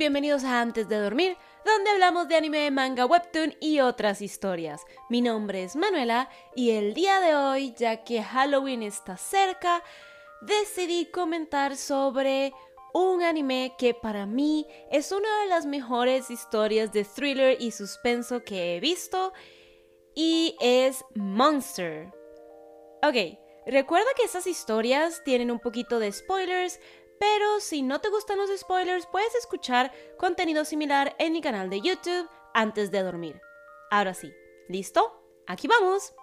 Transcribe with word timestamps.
bienvenidos 0.00 0.44
a 0.44 0.62
Antes 0.62 0.88
de 0.88 0.96
Dormir, 0.96 1.36
donde 1.62 1.90
hablamos 1.90 2.26
de 2.26 2.34
anime, 2.34 2.70
manga, 2.70 3.04
webtoon 3.04 3.54
y 3.60 3.80
otras 3.80 4.22
historias. 4.22 4.80
Mi 5.10 5.20
nombre 5.20 5.62
es 5.62 5.76
Manuela 5.76 6.30
y 6.56 6.70
el 6.70 6.94
día 6.94 7.20
de 7.20 7.36
hoy, 7.36 7.74
ya 7.76 8.02
que 8.02 8.22
Halloween 8.22 8.82
está 8.82 9.18
cerca, 9.18 9.82
decidí 10.40 11.10
comentar 11.10 11.76
sobre 11.76 12.54
un 12.94 13.22
anime 13.22 13.74
que 13.76 13.92
para 13.92 14.24
mí 14.24 14.66
es 14.90 15.12
una 15.12 15.42
de 15.42 15.48
las 15.48 15.66
mejores 15.66 16.30
historias 16.30 16.92
de 16.92 17.04
thriller 17.04 17.60
y 17.60 17.70
suspenso 17.70 18.42
que 18.42 18.76
he 18.76 18.80
visto 18.80 19.34
y 20.14 20.56
es 20.62 21.04
Monster. 21.14 22.10
Ok, 23.02 23.38
recuerda 23.66 24.08
que 24.16 24.24
estas 24.24 24.46
historias 24.46 25.22
tienen 25.24 25.50
un 25.50 25.60
poquito 25.60 25.98
de 25.98 26.10
spoilers, 26.10 26.80
pero 27.20 27.60
si 27.60 27.82
no 27.82 28.00
te 28.00 28.08
gustan 28.08 28.38
los 28.38 28.48
spoilers, 28.58 29.04
puedes 29.04 29.34
escuchar 29.34 29.92
contenido 30.16 30.64
similar 30.64 31.14
en 31.18 31.34
mi 31.34 31.42
canal 31.42 31.68
de 31.68 31.82
YouTube 31.82 32.26
antes 32.54 32.90
de 32.90 33.02
dormir. 33.02 33.38
Ahora 33.90 34.14
sí, 34.14 34.32
¿listo? 34.68 35.22
Aquí 35.46 35.68
vamos. 35.68 36.14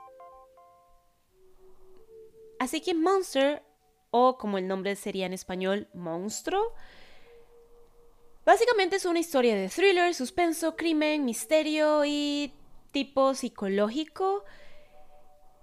Así 2.58 2.82
que 2.82 2.96
Monster, 2.96 3.62
o 4.10 4.40
como 4.40 4.58
el 4.58 4.68
nombre 4.68 4.96
sería 4.96 5.28
en 5.28 5.34
español, 5.34 5.88
monstruo, 5.94 6.74
básicamente 8.44 8.96
es 8.96 9.06
una 9.06 9.20
historia 9.20 9.56
de 9.56 9.70
thriller, 9.70 10.16
suspenso, 10.16 10.76
crimen, 10.76 11.26
misterio 11.26 12.06
y 12.06 12.56
tipo 12.92 13.36
psicológico 13.36 14.44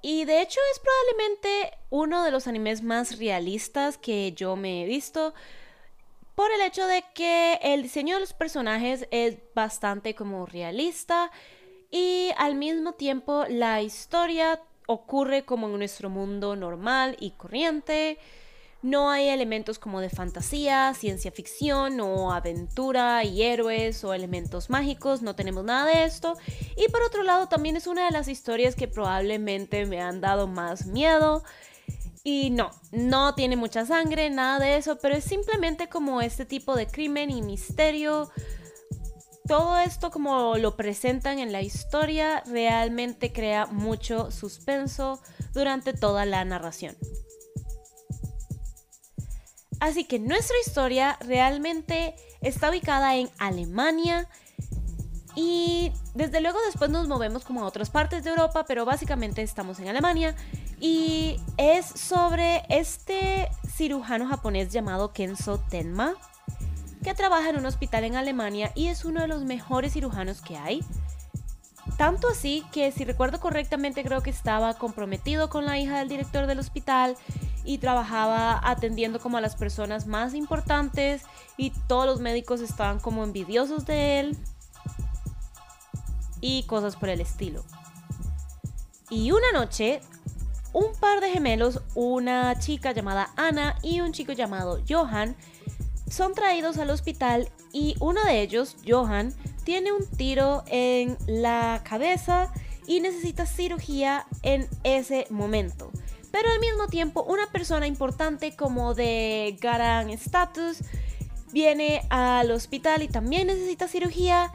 y 0.04 0.26
de 0.26 0.42
hecho 0.42 0.60
es 0.70 0.80
probablemente 0.80 1.78
uno 1.88 2.24
de 2.24 2.30
los 2.30 2.46
animes 2.46 2.82
más 2.82 3.18
realistas 3.18 3.96
que 3.96 4.34
yo 4.34 4.54
me 4.54 4.82
he 4.82 4.86
visto 4.86 5.32
por 6.34 6.52
el 6.52 6.60
hecho 6.60 6.86
de 6.86 7.02
que 7.14 7.58
el 7.62 7.82
diseño 7.82 8.16
de 8.16 8.20
los 8.20 8.34
personajes 8.34 9.08
es 9.10 9.38
bastante 9.54 10.14
como 10.14 10.44
realista 10.44 11.30
y 11.90 12.32
al 12.36 12.54
mismo 12.54 12.92
tiempo 12.92 13.46
la 13.48 13.80
historia 13.80 14.60
ocurre 14.86 15.46
como 15.46 15.68
en 15.68 15.78
nuestro 15.78 16.10
mundo 16.10 16.54
normal 16.54 17.16
y 17.18 17.30
corriente. 17.30 18.18
No 18.84 19.08
hay 19.08 19.30
elementos 19.30 19.78
como 19.78 20.02
de 20.02 20.10
fantasía, 20.10 20.92
ciencia 20.92 21.30
ficción 21.32 22.00
o 22.00 22.34
aventura 22.34 23.24
y 23.24 23.40
héroes 23.40 24.04
o 24.04 24.12
elementos 24.12 24.68
mágicos, 24.68 25.22
no 25.22 25.34
tenemos 25.34 25.64
nada 25.64 25.86
de 25.86 26.04
esto. 26.04 26.36
Y 26.76 26.90
por 26.90 27.00
otro 27.00 27.22
lado 27.22 27.48
también 27.48 27.76
es 27.76 27.86
una 27.86 28.04
de 28.04 28.10
las 28.10 28.28
historias 28.28 28.74
que 28.74 28.86
probablemente 28.86 29.86
me 29.86 30.02
han 30.02 30.20
dado 30.20 30.48
más 30.48 30.84
miedo. 30.84 31.42
Y 32.24 32.50
no, 32.50 32.72
no 32.92 33.34
tiene 33.34 33.56
mucha 33.56 33.86
sangre, 33.86 34.28
nada 34.28 34.58
de 34.58 34.76
eso, 34.76 34.98
pero 34.98 35.16
es 35.16 35.24
simplemente 35.24 35.88
como 35.88 36.20
este 36.20 36.44
tipo 36.44 36.76
de 36.76 36.86
crimen 36.86 37.30
y 37.30 37.40
misterio. 37.40 38.30
Todo 39.48 39.78
esto 39.78 40.10
como 40.10 40.58
lo 40.58 40.76
presentan 40.76 41.38
en 41.38 41.52
la 41.52 41.62
historia 41.62 42.42
realmente 42.44 43.32
crea 43.32 43.64
mucho 43.64 44.30
suspenso 44.30 45.22
durante 45.54 45.94
toda 45.94 46.26
la 46.26 46.44
narración. 46.44 46.94
Así 49.84 50.04
que 50.04 50.18
nuestra 50.18 50.56
historia 50.64 51.18
realmente 51.20 52.14
está 52.40 52.70
ubicada 52.70 53.16
en 53.16 53.28
Alemania 53.36 54.26
y 55.36 55.92
desde 56.14 56.40
luego 56.40 56.58
después 56.64 56.88
nos 56.88 57.06
movemos 57.06 57.44
como 57.44 57.60
a 57.60 57.66
otras 57.66 57.90
partes 57.90 58.24
de 58.24 58.30
Europa, 58.30 58.64
pero 58.66 58.86
básicamente 58.86 59.42
estamos 59.42 59.78
en 59.80 59.88
Alemania 59.88 60.34
y 60.80 61.38
es 61.58 61.84
sobre 61.84 62.62
este 62.70 63.50
cirujano 63.76 64.26
japonés 64.26 64.72
llamado 64.72 65.12
Kenzo 65.12 65.58
Tenma 65.68 66.14
que 67.02 67.12
trabaja 67.12 67.50
en 67.50 67.58
un 67.58 67.66
hospital 67.66 68.04
en 68.04 68.16
Alemania 68.16 68.72
y 68.74 68.86
es 68.86 69.04
uno 69.04 69.20
de 69.20 69.26
los 69.26 69.44
mejores 69.44 69.92
cirujanos 69.92 70.40
que 70.40 70.56
hay. 70.56 70.82
Tanto 71.98 72.28
así 72.28 72.64
que 72.72 72.90
si 72.90 73.04
recuerdo 73.04 73.38
correctamente 73.38 74.02
creo 74.02 74.22
que 74.22 74.30
estaba 74.30 74.72
comprometido 74.78 75.50
con 75.50 75.66
la 75.66 75.78
hija 75.78 75.98
del 75.98 76.08
director 76.08 76.46
del 76.46 76.58
hospital 76.58 77.18
y 77.64 77.78
trabajaba 77.78 78.60
atendiendo 78.62 79.18
como 79.18 79.38
a 79.38 79.40
las 79.40 79.56
personas 79.56 80.06
más 80.06 80.34
importantes 80.34 81.22
y 81.56 81.70
todos 81.88 82.06
los 82.06 82.20
médicos 82.20 82.60
estaban 82.60 83.00
como 83.00 83.24
envidiosos 83.24 83.86
de 83.86 84.20
él 84.20 84.38
y 86.40 86.64
cosas 86.64 86.96
por 86.96 87.08
el 87.08 87.20
estilo. 87.20 87.64
Y 89.08 89.30
una 89.32 89.52
noche, 89.52 90.00
un 90.72 90.92
par 91.00 91.20
de 91.20 91.30
gemelos, 91.30 91.80
una 91.94 92.58
chica 92.58 92.92
llamada 92.92 93.30
Ana 93.36 93.76
y 93.82 94.00
un 94.00 94.12
chico 94.12 94.32
llamado 94.32 94.80
Johan, 94.88 95.36
son 96.08 96.34
traídos 96.34 96.76
al 96.78 96.90
hospital 96.90 97.48
y 97.72 97.96
uno 97.98 98.22
de 98.24 98.42
ellos, 98.42 98.76
Johan, 98.86 99.34
tiene 99.64 99.92
un 99.92 100.06
tiro 100.06 100.62
en 100.66 101.16
la 101.26 101.82
cabeza 101.82 102.52
y 102.86 103.00
necesita 103.00 103.46
cirugía 103.46 104.26
en 104.42 104.68
ese 104.82 105.26
momento 105.30 105.90
pero 106.34 106.50
al 106.50 106.58
mismo 106.58 106.88
tiempo 106.88 107.22
una 107.22 107.46
persona 107.52 107.86
importante 107.86 108.56
como 108.56 108.92
de 108.92 109.56
gran 109.60 110.10
estatus 110.10 110.78
viene 111.52 112.04
al 112.10 112.50
hospital 112.50 113.04
y 113.04 113.08
también 113.08 113.46
necesita 113.46 113.86
cirugía. 113.86 114.50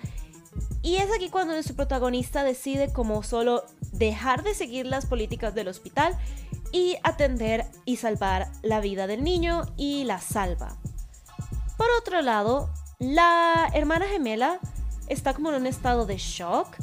Y 0.81 0.97
es 0.97 1.09
aquí 1.09 1.29
cuando 1.29 1.53
nuestro 1.53 1.77
protagonista 1.77 2.43
decide 2.43 2.91
como 2.91 3.23
solo 3.23 3.63
dejar 3.93 4.43
de 4.43 4.55
seguir 4.55 4.87
las 4.87 5.05
políticas 5.05 5.55
del 5.55 5.69
hospital 5.69 6.17
y 6.73 6.97
atender 7.03 7.65
y 7.85 7.95
salvar 7.95 8.51
la 8.61 8.81
vida 8.81 9.07
del 9.07 9.23
niño 9.23 9.61
y 9.77 10.03
la 10.03 10.19
salva. 10.19 10.75
Por 11.77 11.87
otro 11.97 12.21
lado, 12.21 12.69
la 12.99 13.69
hermana 13.73 14.05
gemela 14.05 14.59
está 15.07 15.33
como 15.33 15.47
en 15.51 15.55
un 15.55 15.65
estado 15.65 16.05
de 16.05 16.17
shock 16.17 16.75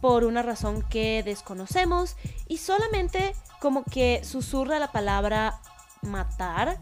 por 0.00 0.22
una 0.22 0.42
razón 0.42 0.82
que 0.82 1.24
desconocemos 1.24 2.14
y 2.46 2.58
solamente 2.58 3.34
como 3.64 3.82
que 3.82 4.22
susurra 4.24 4.78
la 4.78 4.92
palabra 4.92 5.58
matar 6.02 6.78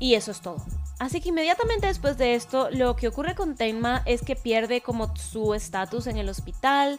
y 0.00 0.14
eso 0.16 0.32
es 0.32 0.40
todo. 0.40 0.56
Así 0.98 1.20
que 1.20 1.28
inmediatamente 1.28 1.86
después 1.86 2.18
de 2.18 2.34
esto, 2.34 2.70
lo 2.72 2.96
que 2.96 3.06
ocurre 3.06 3.36
con 3.36 3.54
Tenma 3.54 4.02
es 4.04 4.20
que 4.22 4.34
pierde 4.34 4.80
como 4.80 5.14
su 5.14 5.54
estatus 5.54 6.08
en 6.08 6.16
el 6.16 6.28
hospital 6.28 6.98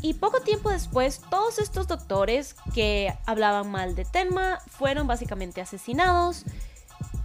y 0.00 0.14
poco 0.14 0.40
tiempo 0.40 0.70
después 0.70 1.20
todos 1.28 1.58
estos 1.58 1.86
doctores 1.86 2.56
que 2.72 3.12
hablaban 3.26 3.70
mal 3.70 3.94
de 3.94 4.06
Tenma 4.06 4.60
fueron 4.68 5.06
básicamente 5.06 5.60
asesinados 5.60 6.46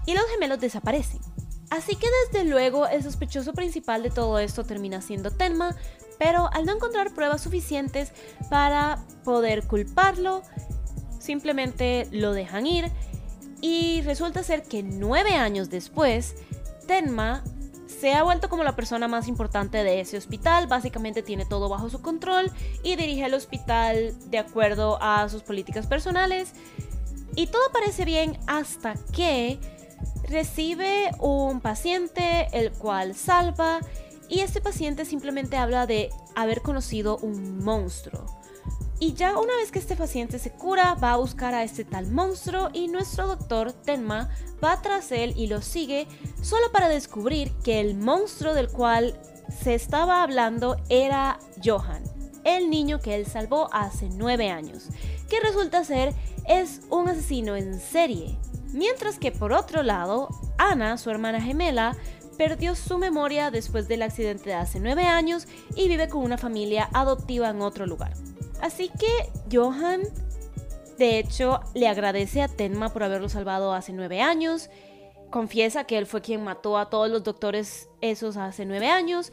y 0.06 0.16
los 0.16 0.26
gemelos 0.26 0.60
desaparecen. 0.60 1.22
Así 1.70 1.96
que 1.96 2.08
desde 2.26 2.44
luego 2.44 2.88
el 2.88 3.04
sospechoso 3.04 3.54
principal 3.54 4.04
de 4.04 4.10
todo 4.10 4.38
esto 4.40 4.66
termina 4.66 5.00
siendo 5.00 5.32
Tenma, 5.32 5.78
pero 6.20 6.50
al 6.52 6.66
no 6.66 6.74
encontrar 6.74 7.14
pruebas 7.14 7.42
suficientes 7.42 8.12
para 8.50 9.00
poder 9.24 9.66
culparlo, 9.66 10.44
simplemente 11.26 12.08
lo 12.12 12.34
dejan 12.34 12.66
ir 12.68 12.92
y 13.62 14.02
resulta 14.02 14.44
ser 14.44 14.64
que 14.64 14.84
nueve 14.84 15.36
años 15.36 15.70
después, 15.70 16.36
Tenma 16.88 17.44
se 17.88 18.14
ha 18.14 18.24
vuelto 18.24 18.50
como 18.50 18.64
la 18.64 18.76
persona 18.76 19.08
más 19.08 19.28
importante 19.28 19.84
de 19.84 20.02
ese 20.02 20.18
hospital, 20.18 20.68
básicamente 20.68 21.24
tiene 21.24 21.46
todo 21.46 21.70
bajo 21.70 21.90
su 21.90 22.02
control 22.02 22.52
y 22.84 22.96
dirige 22.96 23.26
el 23.26 23.34
hospital 23.34 24.14
de 24.30 24.38
acuerdo 24.38 24.98
a 25.02 25.28
sus 25.30 25.44
políticas 25.44 25.88
personales 25.88 26.54
y 27.36 27.48
todo 27.48 27.64
parece 27.72 28.06
bien 28.06 28.38
hasta 28.48 28.96
que 29.14 29.60
recibe 30.28 31.12
un 31.20 31.62
paciente 31.62 32.48
el 32.54 32.72
cual 32.72 33.16
salva 33.16 33.80
y 34.30 34.42
este 34.42 34.62
paciente 34.62 35.06
simplemente 35.06 35.58
habla 35.58 35.86
de 35.86 36.10
haber 36.36 36.62
conocido 36.62 37.18
un 37.18 37.64
monstruo. 37.64 38.26
Y 39.00 39.14
ya 39.14 39.38
una 39.38 39.56
vez 39.58 39.72
que 39.72 39.80
este 39.80 39.96
paciente 39.96 40.40
se 40.40 40.52
cura, 40.52 40.94
va 40.96 41.14
a 41.14 41.18
buscar 41.18 41.54
a 41.54 41.64
este 41.64 41.84
tal 41.84 42.10
monstruo 42.12 42.70
y 42.72 42.88
nuestro 42.88 43.28
doctor 43.28 43.74
Tenma 43.74 44.30
va 44.64 44.82
tras 44.82 45.12
él 45.12 45.34
y 45.36 45.48
lo 45.48 45.62
sigue 45.62 46.08
solo 46.42 46.72
para 46.72 46.88
descubrir 46.88 47.52
que 47.64 47.82
el 47.82 47.96
monstruo 47.96 48.54
del 48.54 48.70
cual 48.70 49.20
se 49.62 49.76
estaba 49.76 50.24
hablando 50.24 50.78
era 50.90 51.40
Johan, 51.64 52.04
el 52.46 52.70
niño 52.70 53.00
que 53.00 53.16
él 53.16 53.26
salvó 53.26 53.70
hace 53.74 54.10
nueve 54.14 54.50
años, 54.50 54.88
que 55.30 55.42
resulta 55.42 55.84
ser 55.84 56.14
es 56.48 56.82
un 56.90 57.10
asesino 57.10 57.58
en 57.58 57.80
serie. 57.80 58.38
Mientras 58.72 59.20
que 59.20 59.32
por 59.32 59.52
otro 59.52 59.84
lado, 59.84 60.30
Ana, 60.58 60.98
su 60.98 61.10
hermana 61.10 61.42
gemela, 61.42 61.98
perdió 62.38 62.76
su 62.76 62.98
memoria 62.98 63.52
después 63.52 63.88
del 63.88 64.02
accidente 64.02 64.50
de 64.50 64.56
hace 64.56 64.80
nueve 64.80 65.06
años 65.06 65.48
y 65.76 65.88
vive 65.88 66.08
con 66.08 66.24
una 66.24 66.38
familia 66.38 66.90
adoptiva 66.94 67.50
en 67.50 67.62
otro 67.62 67.86
lugar. 67.86 68.14
Así 68.62 68.90
que 68.90 69.32
Johan, 69.52 70.02
de 70.98 71.20
hecho, 71.20 71.60
le 71.74 71.88
agradece 71.88 72.42
a 72.42 72.48
Tenma 72.48 72.94
por 72.94 73.04
haberlo 73.04 73.30
salvado 73.30 73.74
hace 73.74 73.94
nueve 73.94 74.22
años. 74.22 74.70
Confiesa 75.30 75.84
que 75.84 75.98
él 75.98 76.06
fue 76.06 76.22
quien 76.22 76.44
mató 76.44 76.78
a 76.78 76.90
todos 76.90 77.10
los 77.10 77.24
doctores 77.24 77.90
esos 78.02 78.38
hace 78.38 78.66
nueve 78.66 78.88
años. 78.88 79.32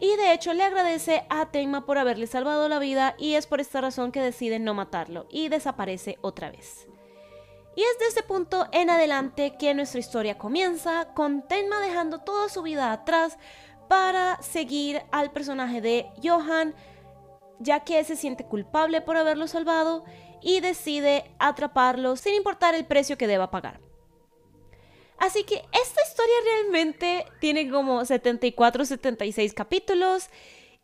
Y 0.00 0.16
de 0.16 0.32
hecho 0.32 0.52
le 0.52 0.64
agradece 0.64 1.24
a 1.30 1.50
Tenma 1.50 1.86
por 1.86 1.96
haberle 1.96 2.26
salvado 2.26 2.68
la 2.68 2.80
vida 2.80 3.14
y 3.18 3.34
es 3.34 3.46
por 3.46 3.60
esta 3.60 3.80
razón 3.80 4.10
que 4.10 4.20
decide 4.20 4.58
no 4.58 4.74
matarlo 4.74 5.26
y 5.30 5.48
desaparece 5.48 6.18
otra 6.22 6.50
vez. 6.50 6.88
Y 7.76 7.82
es 7.82 7.98
de 8.00 8.06
este 8.08 8.22
punto 8.22 8.66
en 8.72 8.90
adelante 8.90 9.54
que 9.58 9.74
nuestra 9.74 10.00
historia 10.00 10.36
comienza, 10.36 11.14
con 11.14 11.46
Tenma 11.46 11.80
dejando 11.80 12.18
toda 12.18 12.48
su 12.48 12.62
vida 12.62 12.92
atrás 12.92 13.38
para 13.88 14.42
seguir 14.42 15.02
al 15.12 15.30
personaje 15.30 15.80
de 15.80 16.10
Johan, 16.22 16.74
ya 17.62 17.80
que 17.80 18.02
se 18.04 18.16
siente 18.16 18.44
culpable 18.44 19.00
por 19.00 19.16
haberlo 19.16 19.46
salvado 19.46 20.04
y 20.42 20.60
decide 20.60 21.24
atraparlo 21.38 22.16
sin 22.16 22.34
importar 22.34 22.74
el 22.74 22.84
precio 22.84 23.16
que 23.16 23.26
deba 23.26 23.50
pagar. 23.50 23.80
Así 25.18 25.44
que 25.44 25.54
esta 25.54 26.02
historia 26.02 26.34
realmente 26.44 27.26
tiene 27.40 27.70
como 27.70 28.04
74, 28.04 28.84
76 28.84 29.54
capítulos 29.54 30.28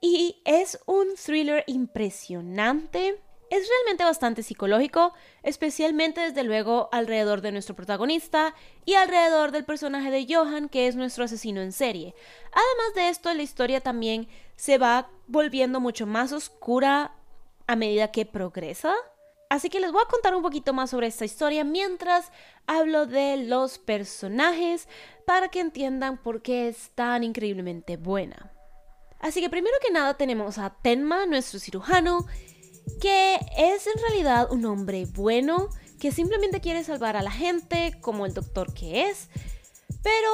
y 0.00 0.40
es 0.44 0.78
un 0.86 1.16
thriller 1.16 1.64
impresionante. 1.66 3.20
Es 3.50 3.68
realmente 3.68 4.04
bastante 4.04 4.42
psicológico, 4.44 5.12
especialmente 5.42 6.20
desde 6.20 6.44
luego 6.44 6.88
alrededor 6.92 7.40
de 7.40 7.50
nuestro 7.50 7.74
protagonista 7.74 8.54
y 8.84 8.94
alrededor 8.94 9.50
del 9.50 9.64
personaje 9.64 10.10
de 10.10 10.26
Johan, 10.32 10.68
que 10.68 10.86
es 10.86 10.94
nuestro 10.94 11.24
asesino 11.24 11.60
en 11.60 11.72
serie. 11.72 12.14
Además 12.52 12.94
de 12.94 13.08
esto, 13.08 13.34
la 13.34 13.42
historia 13.42 13.80
también 13.80 14.28
se 14.58 14.76
va 14.76 15.08
volviendo 15.28 15.78
mucho 15.78 16.04
más 16.04 16.32
oscura 16.32 17.14
a 17.68 17.76
medida 17.76 18.10
que 18.10 18.26
progresa. 18.26 18.92
Así 19.48 19.70
que 19.70 19.78
les 19.80 19.92
voy 19.92 20.02
a 20.04 20.10
contar 20.10 20.34
un 20.34 20.42
poquito 20.42 20.74
más 20.74 20.90
sobre 20.90 21.06
esta 21.06 21.24
historia 21.24 21.62
mientras 21.62 22.32
hablo 22.66 23.06
de 23.06 23.36
los 23.36 23.78
personajes 23.78 24.88
para 25.26 25.48
que 25.48 25.60
entiendan 25.60 26.18
por 26.18 26.42
qué 26.42 26.68
es 26.68 26.90
tan 26.96 27.22
increíblemente 27.22 27.96
buena. 27.96 28.52
Así 29.20 29.40
que 29.40 29.48
primero 29.48 29.76
que 29.80 29.92
nada 29.92 30.14
tenemos 30.14 30.58
a 30.58 30.70
Tenma, 30.82 31.24
nuestro 31.24 31.60
cirujano, 31.60 32.26
que 33.00 33.36
es 33.56 33.86
en 33.86 34.02
realidad 34.08 34.50
un 34.50 34.64
hombre 34.66 35.06
bueno, 35.06 35.68
que 36.00 36.10
simplemente 36.10 36.60
quiere 36.60 36.82
salvar 36.82 37.16
a 37.16 37.22
la 37.22 37.30
gente 37.30 37.96
como 38.00 38.26
el 38.26 38.34
doctor 38.34 38.74
que 38.74 39.08
es, 39.08 39.28
pero 40.02 40.30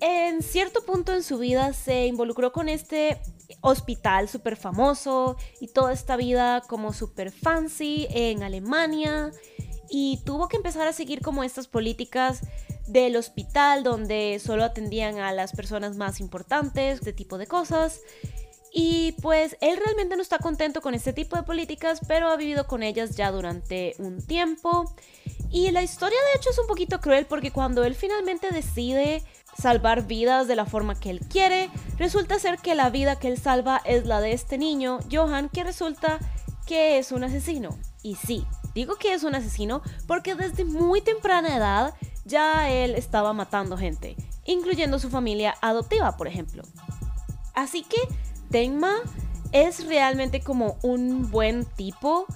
en 0.00 0.42
cierto 0.42 0.84
punto 0.84 1.14
en 1.14 1.22
su 1.22 1.38
vida 1.38 1.72
se 1.72 2.06
involucró 2.06 2.52
con 2.52 2.68
este 2.68 3.20
hospital 3.60 4.28
súper 4.28 4.56
famoso 4.56 5.36
y 5.60 5.68
toda 5.68 5.92
esta 5.92 6.16
vida 6.16 6.62
como 6.68 6.92
súper 6.92 7.30
fancy 7.30 8.06
en 8.10 8.42
Alemania 8.42 9.30
y 9.88 10.20
tuvo 10.24 10.48
que 10.48 10.56
empezar 10.56 10.86
a 10.88 10.92
seguir 10.92 11.20
como 11.20 11.44
estas 11.44 11.68
políticas 11.68 12.40
del 12.86 13.16
hospital 13.16 13.82
donde 13.82 14.40
solo 14.44 14.64
atendían 14.64 15.18
a 15.18 15.32
las 15.32 15.52
personas 15.52 15.96
más 15.96 16.20
importantes, 16.20 16.98
este 16.98 17.12
tipo 17.12 17.38
de 17.38 17.46
cosas. 17.46 18.00
Y 18.72 19.12
pues 19.22 19.56
él 19.60 19.78
realmente 19.82 20.16
no 20.16 20.22
está 20.22 20.38
contento 20.38 20.82
con 20.82 20.94
este 20.94 21.12
tipo 21.12 21.36
de 21.36 21.42
políticas, 21.42 22.00
pero 22.06 22.28
ha 22.28 22.36
vivido 22.36 22.66
con 22.66 22.82
ellas 22.82 23.16
ya 23.16 23.30
durante 23.32 23.94
un 23.98 24.24
tiempo. 24.24 24.94
Y 25.50 25.70
la 25.70 25.82
historia 25.82 26.18
de 26.32 26.38
hecho 26.38 26.50
es 26.50 26.58
un 26.58 26.66
poquito 26.66 27.00
cruel 27.00 27.26
porque 27.26 27.52
cuando 27.52 27.84
él 27.84 27.94
finalmente 27.94 28.50
decide 28.50 29.22
salvar 29.58 30.06
vidas 30.06 30.48
de 30.48 30.56
la 30.56 30.66
forma 30.66 30.98
que 30.98 31.10
él 31.10 31.20
quiere, 31.20 31.70
resulta 31.98 32.38
ser 32.38 32.58
que 32.58 32.74
la 32.74 32.90
vida 32.90 33.18
que 33.18 33.28
él 33.28 33.38
salva 33.38 33.80
es 33.84 34.06
la 34.06 34.20
de 34.20 34.32
este 34.32 34.58
niño, 34.58 34.98
Johan, 35.10 35.48
que 35.48 35.64
resulta 35.64 36.18
que 36.66 36.98
es 36.98 37.12
un 37.12 37.24
asesino. 37.24 37.70
Y 38.02 38.16
sí, 38.16 38.46
digo 38.74 38.96
que 38.96 39.14
es 39.14 39.24
un 39.24 39.34
asesino 39.34 39.82
porque 40.06 40.34
desde 40.34 40.64
muy 40.64 41.00
temprana 41.00 41.56
edad 41.56 41.94
ya 42.24 42.68
él 42.68 42.94
estaba 42.94 43.32
matando 43.32 43.76
gente, 43.76 44.16
incluyendo 44.44 44.98
su 44.98 45.10
familia 45.10 45.54
adoptiva, 45.62 46.16
por 46.16 46.28
ejemplo. 46.28 46.62
Así 47.54 47.82
que 47.82 47.96
Tenma 48.50 48.94
es 49.52 49.86
realmente 49.86 50.40
como 50.40 50.76
un 50.82 51.30
buen 51.30 51.64
tipo 51.64 52.26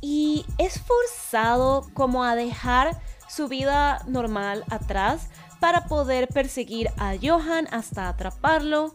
y 0.00 0.44
es 0.58 0.80
forzado 0.80 1.86
como 1.94 2.24
a 2.24 2.36
dejar 2.36 3.00
su 3.28 3.48
vida 3.48 4.02
normal 4.06 4.64
atrás 4.70 5.28
para 5.64 5.86
poder 5.86 6.28
perseguir 6.28 6.90
a 6.98 7.14
Johan 7.16 7.68
hasta 7.70 8.10
atraparlo. 8.10 8.94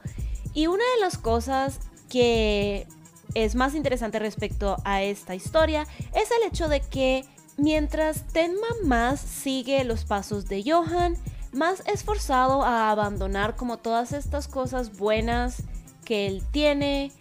Y 0.54 0.68
una 0.68 0.84
de 0.84 1.02
las 1.02 1.18
cosas 1.18 1.80
que 2.10 2.86
es 3.34 3.56
más 3.56 3.74
interesante 3.74 4.20
respecto 4.20 4.78
a 4.84 5.02
esta 5.02 5.34
historia 5.34 5.88
es 6.14 6.30
el 6.30 6.48
hecho 6.48 6.68
de 6.68 6.82
que 6.82 7.26
mientras 7.58 8.28
Tenma 8.28 8.68
más 8.84 9.20
sigue 9.20 9.84
los 9.84 10.06
pasos 10.06 10.48
de 10.48 10.64
Johan, 10.64 11.18
más 11.54 11.82
es 11.88 12.04
forzado 12.04 12.62
a 12.62 12.92
abandonar 12.92 13.56
como 13.56 13.78
todas 13.78 14.14
estas 14.14 14.48
cosas 14.48 14.96
buenas 14.96 15.64
que 16.06 16.28
él 16.28 16.44
tiene, 16.52 17.12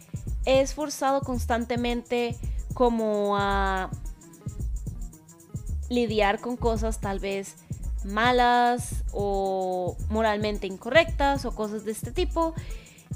es 0.44 0.74
forzado 0.74 1.22
constantemente 1.22 2.36
como 2.74 3.38
a 3.38 3.88
lidiar 5.88 6.38
con 6.38 6.58
cosas 6.58 7.00
tal 7.00 7.18
vez 7.18 7.54
malas 8.08 9.04
o 9.12 9.96
moralmente 10.08 10.66
incorrectas 10.66 11.44
o 11.44 11.54
cosas 11.54 11.84
de 11.84 11.92
este 11.92 12.10
tipo. 12.10 12.54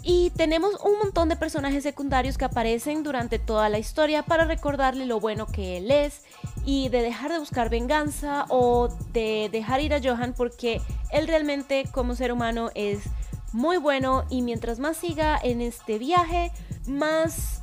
Y 0.04 0.30
tenemos 0.30 0.74
un 0.84 0.98
montón 0.98 1.28
de 1.28 1.36
personajes 1.36 1.82
secundarios 1.82 2.36
que 2.36 2.44
aparecen 2.44 3.02
durante 3.02 3.38
toda 3.38 3.68
la 3.68 3.78
historia 3.78 4.24
para 4.24 4.44
recordarle 4.44 5.06
lo 5.06 5.20
bueno 5.20 5.46
que 5.46 5.78
él 5.78 5.90
es 5.90 6.22
y 6.64 6.88
de 6.88 7.02
dejar 7.02 7.30
de 7.30 7.38
buscar 7.38 7.70
venganza 7.70 8.46
o 8.48 8.88
de 9.12 9.48
dejar 9.52 9.80
ir 9.80 9.94
a 9.94 10.00
Johan 10.02 10.34
porque 10.36 10.80
él 11.12 11.28
realmente 11.28 11.84
como 11.92 12.16
ser 12.16 12.32
humano 12.32 12.70
es 12.74 13.04
muy 13.52 13.76
bueno 13.76 14.24
y 14.28 14.42
mientras 14.42 14.78
más 14.78 14.96
siga 14.96 15.38
en 15.40 15.60
este 15.60 15.98
viaje, 15.98 16.50
más 16.86 17.61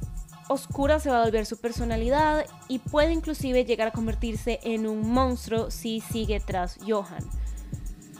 oscura 0.50 1.00
se 1.00 1.10
va 1.10 1.22
a 1.22 1.26
volver 1.26 1.46
su 1.46 1.58
personalidad 1.58 2.46
y 2.68 2.80
puede 2.80 3.14
inclusive 3.14 3.64
llegar 3.64 3.88
a 3.88 3.92
convertirse 3.92 4.60
en 4.64 4.88
un 4.88 5.10
monstruo 5.10 5.72
si 5.72 6.02
sigue 6.02 6.40
tras 6.40 6.78
Johan. 6.86 7.24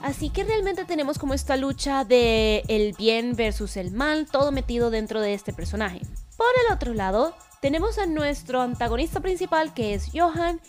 Así 0.00 0.30
que 0.30 0.44
realmente 0.44 0.86
tenemos 0.86 1.18
como 1.18 1.34
esta 1.34 1.56
lucha 1.58 2.04
de 2.04 2.62
el 2.68 2.94
bien 2.96 3.36
versus 3.36 3.76
el 3.76 3.90
mal, 3.90 4.26
todo 4.26 4.50
metido 4.50 4.90
dentro 4.90 5.20
de 5.20 5.34
este 5.34 5.52
personaje. 5.52 6.00
Por 6.38 6.46
el 6.64 6.72
otro 6.72 6.94
lado, 6.94 7.34
tenemos 7.60 7.98
a 7.98 8.06
nuestro 8.06 8.62
antagonista 8.62 9.20
principal 9.20 9.74
que 9.74 9.92
es 9.92 10.10
Johan 10.14 10.60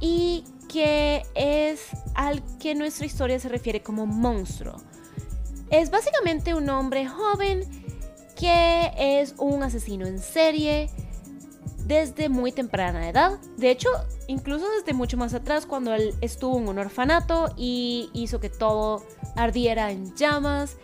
y 0.00 0.44
que 0.68 1.22
es 1.34 1.88
al 2.14 2.42
que 2.58 2.74
nuestra 2.74 3.04
historia 3.04 3.38
se 3.38 3.48
refiere 3.48 3.82
como 3.82 4.06
monstruo. 4.06 4.76
Es 5.70 5.90
básicamente 5.90 6.54
un 6.54 6.70
hombre 6.70 7.06
joven 7.06 7.64
que 8.38 8.92
es 8.96 9.34
un 9.36 9.62
asesino 9.62 10.06
en 10.06 10.18
serie, 10.18 10.88
desde 11.88 12.28
muy 12.28 12.52
temprana 12.52 13.08
edad. 13.08 13.38
De 13.56 13.70
hecho, 13.70 13.88
incluso 14.28 14.68
desde 14.70 14.92
mucho 14.92 15.16
más 15.16 15.32
atrás, 15.32 15.64
cuando 15.64 15.94
él 15.94 16.14
estuvo 16.20 16.58
en 16.58 16.68
un 16.68 16.78
orfanato 16.78 17.52
y 17.56 18.10
hizo 18.12 18.38
que 18.38 18.50
todo 18.50 19.02
ardiera 19.34 19.90
en 19.90 20.14
llamas. 20.14 20.76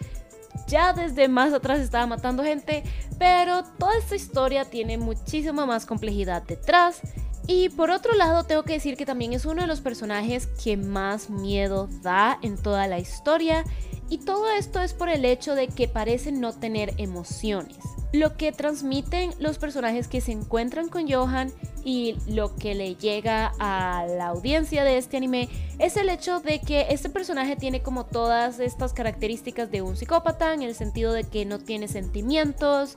Ya 0.66 0.94
desde 0.94 1.28
más 1.28 1.52
atrás 1.52 1.80
estaba 1.80 2.06
matando 2.06 2.42
gente, 2.42 2.84
pero 3.18 3.64
toda 3.78 3.98
esta 3.98 4.16
historia 4.16 4.64
tiene 4.64 4.96
muchísima 4.96 5.66
más 5.66 5.84
complejidad 5.84 6.42
detrás. 6.42 7.00
Y 7.46 7.68
por 7.68 7.90
otro 7.90 8.14
lado, 8.14 8.44
tengo 8.44 8.62
que 8.62 8.72
decir 8.72 8.96
que 8.96 9.04
también 9.04 9.34
es 9.34 9.44
uno 9.44 9.60
de 9.60 9.68
los 9.68 9.82
personajes 9.82 10.46
que 10.46 10.78
más 10.78 11.28
miedo 11.28 11.90
da 12.00 12.38
en 12.40 12.56
toda 12.56 12.86
la 12.86 12.98
historia. 12.98 13.64
Y 14.08 14.18
todo 14.18 14.50
esto 14.50 14.80
es 14.80 14.94
por 14.94 15.10
el 15.10 15.26
hecho 15.26 15.54
de 15.54 15.68
que 15.68 15.86
parece 15.86 16.32
no 16.32 16.54
tener 16.54 16.94
emociones 16.96 17.76
lo 18.14 18.36
que 18.36 18.52
transmiten 18.52 19.32
los 19.40 19.58
personajes 19.58 20.06
que 20.06 20.20
se 20.20 20.30
encuentran 20.30 20.88
con 20.88 21.10
Johan 21.10 21.52
y 21.84 22.16
lo 22.28 22.54
que 22.54 22.76
le 22.76 22.94
llega 22.94 23.52
a 23.58 24.06
la 24.06 24.28
audiencia 24.28 24.84
de 24.84 24.98
este 24.98 25.16
anime 25.16 25.48
es 25.80 25.96
el 25.96 26.08
hecho 26.08 26.38
de 26.38 26.60
que 26.60 26.86
este 26.90 27.10
personaje 27.10 27.56
tiene 27.56 27.82
como 27.82 28.06
todas 28.06 28.60
estas 28.60 28.92
características 28.92 29.68
de 29.72 29.82
un 29.82 29.96
psicópata 29.96 30.54
en 30.54 30.62
el 30.62 30.76
sentido 30.76 31.12
de 31.12 31.24
que 31.24 31.44
no 31.44 31.58
tiene 31.58 31.88
sentimientos, 31.88 32.94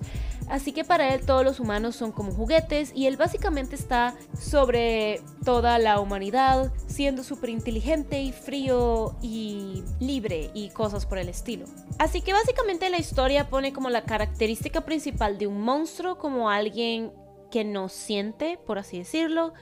así 0.50 0.72
que 0.72 0.84
para 0.84 1.12
él 1.16 1.26
todos 1.26 1.44
los 1.44 1.60
humanos 1.60 1.96
son 1.96 2.12
como 2.12 2.32
juguetes 2.32 2.92
y 2.94 3.08
él 3.08 3.18
básicamente 3.18 3.76
está 3.76 4.14
sobre 4.40 5.22
toda 5.44 5.80
la 5.80 6.00
humanidad 6.00 6.72
siendo 6.86 7.24
súper 7.24 7.50
inteligente 7.50 8.22
y 8.22 8.32
frío 8.32 9.16
y 9.24 9.84
libre 10.00 10.52
y 10.54 10.70
cosas 10.70 11.08
por 11.08 11.18
el 11.18 11.30
estilo. 11.30 11.66
Así 12.00 12.22
que 12.22 12.34
básicamente 12.34 12.89
la 12.89 13.00
historia 13.00 13.50
pone 13.50 13.74
como 13.74 13.89
la 13.89 14.04
característica 14.04 14.82
principal 14.82 15.38
de 15.38 15.48
un 15.48 15.62
monstruo 15.62 16.18
como 16.18 16.50
alguien 16.50 17.12
que 17.50 17.63
no 17.63 17.89
siente, 17.89 18.60
por 18.66 18.77
así 18.77 19.00
decirlo. 19.00 19.54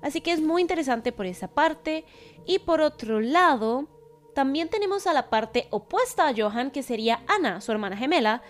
Así 0.00 0.20
que 0.20 0.32
es 0.32 0.40
muy 0.40 0.62
interesante 0.62 1.12
por 1.12 1.26
esa 1.26 1.48
parte. 1.48 2.04
Y 2.46 2.60
por 2.60 2.80
otro 2.80 3.20
lado, 3.20 3.86
también 4.34 4.68
tenemos 4.68 5.06
a 5.06 5.12
la 5.12 5.28
parte 5.28 5.68
opuesta 5.70 6.28
a 6.28 6.34
Johan, 6.34 6.70
que 6.70 6.82
sería 6.82 7.22
Ana, 7.26 7.60
su 7.60 7.72
hermana 7.72 7.96
gemela, 7.96 8.42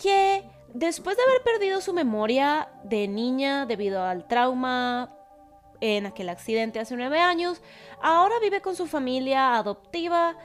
que 0.00 0.42
después 0.72 1.16
de 1.16 1.22
haber 1.22 1.42
perdido 1.42 1.80
su 1.80 1.92
memoria 1.92 2.68
de 2.82 3.06
niña 3.06 3.64
debido 3.66 4.02
al 4.02 4.26
trauma 4.26 5.14
en 5.80 6.06
aquel 6.06 6.30
accidente 6.30 6.80
hace 6.80 6.96
nueve 6.96 7.20
años, 7.20 7.62
ahora 8.00 8.34
vive 8.40 8.60
con 8.60 8.74
su 8.74 8.86
familia 8.86 9.56
adoptiva 9.56 10.36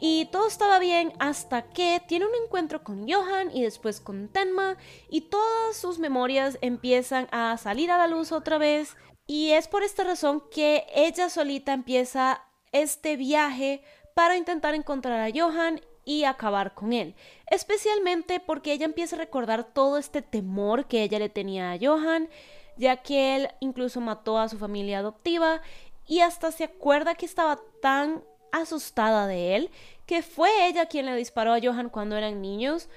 y 0.00 0.26
todo 0.26 0.46
estaba 0.46 0.78
bien 0.78 1.12
hasta 1.18 1.62
que 1.62 2.02
tiene 2.06 2.26
un 2.26 2.34
encuentro 2.44 2.84
con 2.84 3.08
Johan 3.10 3.50
y 3.54 3.62
después 3.62 4.00
con 4.00 4.28
Tenma 4.28 4.76
y 5.08 5.22
todas 5.22 5.76
sus 5.76 5.98
memorias 5.98 6.58
empiezan 6.60 7.28
a 7.30 7.56
salir 7.56 7.90
a 7.90 7.98
la 7.98 8.06
luz 8.06 8.32
otra 8.32 8.58
vez. 8.58 8.96
Y 9.26 9.50
es 9.50 9.68
por 9.68 9.82
esta 9.82 10.04
razón 10.04 10.42
que 10.50 10.86
ella 10.94 11.28
solita 11.28 11.72
empieza 11.72 12.42
este 12.72 13.16
viaje 13.16 13.82
para 14.14 14.36
intentar 14.36 14.74
encontrar 14.74 15.20
a 15.20 15.32
Johan 15.34 15.80
y 16.04 16.24
acabar 16.24 16.74
con 16.74 16.92
él. 16.92 17.14
Especialmente 17.50 18.40
porque 18.40 18.72
ella 18.72 18.86
empieza 18.86 19.16
a 19.16 19.18
recordar 19.18 19.64
todo 19.64 19.98
este 19.98 20.22
temor 20.22 20.86
que 20.86 21.02
ella 21.02 21.18
le 21.18 21.28
tenía 21.28 21.72
a 21.72 21.78
Johan, 21.80 22.28
ya 22.76 22.98
que 22.98 23.34
él 23.36 23.48
incluso 23.60 24.00
mató 24.00 24.38
a 24.38 24.48
su 24.48 24.58
familia 24.58 25.00
adoptiva 25.00 25.60
y 26.06 26.20
hasta 26.20 26.52
se 26.52 26.64
acuerda 26.64 27.16
que 27.16 27.26
estaba 27.26 27.60
tan 27.82 28.22
asustada 28.60 29.26
de 29.26 29.56
él 29.56 29.70
que 30.06 30.22
fue 30.22 30.68
ella 30.68 30.86
quien 30.86 31.06
le 31.06 31.16
disparó 31.16 31.52
a 31.52 31.60
Johan 31.60 31.90
cuando 31.90 32.16
eran 32.16 32.40
niños, 32.40 32.88